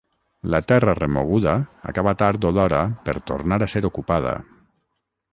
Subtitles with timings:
[0.51, 1.51] la terra remoguda
[1.91, 4.33] acaba tard o d'hora per tornar a ser ocupada